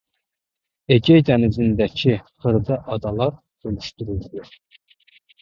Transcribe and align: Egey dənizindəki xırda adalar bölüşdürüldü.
Egey 0.95 1.21
dənizindəki 1.27 2.15
xırda 2.47 2.79
adalar 2.97 3.37
bölüşdürüldü. 3.69 4.45